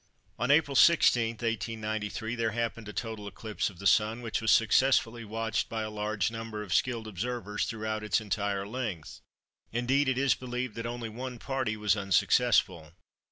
On 0.39 0.49
April 0.49 0.73
16, 0.75 1.33
1893, 1.33 2.33
there 2.33 2.49
happened 2.53 2.87
a 2.87 2.91
total 2.91 3.27
eclipse 3.27 3.69
of 3.69 3.77
the 3.77 3.85
Sun, 3.85 4.23
which 4.23 4.41
was 4.41 4.49
successfully 4.49 5.23
watched 5.23 5.69
by 5.69 5.83
a 5.83 5.91
large 5.91 6.31
number 6.31 6.63
of 6.63 6.73
skilled 6.73 7.07
observers 7.07 7.65
throughout 7.65 8.03
its 8.03 8.19
entire 8.19 8.65
length. 8.65 9.21
Indeed 9.71 10.09
it 10.09 10.17
is 10.17 10.33
believed 10.33 10.73
that 10.73 10.87
only 10.87 11.09
one 11.09 11.37
party 11.37 11.77
was 11.77 11.95
unsuccessful. 11.95 12.93